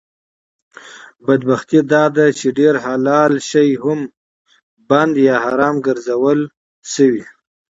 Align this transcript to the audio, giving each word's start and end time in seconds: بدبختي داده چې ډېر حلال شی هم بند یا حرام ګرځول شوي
بدبختي 1.25 1.79
داده 1.93 2.25
چې 2.39 2.47
ډېر 2.59 2.75
حلال 2.85 3.33
شی 3.49 3.69
هم 3.83 3.99
بند 4.89 5.13
یا 5.27 5.35
حرام 5.43 5.75
ګرځول 5.87 6.39
شوي 6.93 7.23